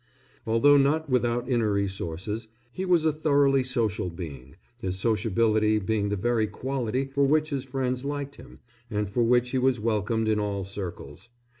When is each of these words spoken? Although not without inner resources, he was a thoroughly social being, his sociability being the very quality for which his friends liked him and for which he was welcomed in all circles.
Although 0.47 0.77
not 0.77 1.11
without 1.11 1.47
inner 1.47 1.71
resources, 1.71 2.47
he 2.71 2.85
was 2.85 3.05
a 3.05 3.13
thoroughly 3.13 3.61
social 3.61 4.09
being, 4.09 4.55
his 4.79 4.97
sociability 4.97 5.77
being 5.77 6.09
the 6.09 6.15
very 6.15 6.47
quality 6.47 7.05
for 7.13 7.23
which 7.23 7.51
his 7.51 7.65
friends 7.65 8.03
liked 8.03 8.37
him 8.37 8.61
and 8.89 9.07
for 9.07 9.21
which 9.21 9.51
he 9.51 9.59
was 9.59 9.79
welcomed 9.79 10.27
in 10.27 10.39
all 10.39 10.63
circles. 10.63 11.29